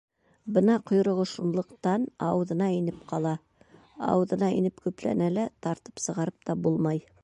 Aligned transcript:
Бына 0.53 0.77
ҡойроғо 0.91 1.25
шунлыҡтан 1.31 2.07
ауыҙына 2.29 2.71
инеп 2.79 3.05
ҡала— 3.13 3.37
ауыҙына 4.11 4.53
инеп 4.61 4.85
кәпләнә 4.87 5.33
лә, 5.39 5.49
тартып 5.67 6.07
сығарып 6.09 6.45
та 6.51 6.63
булмай. 6.67 7.09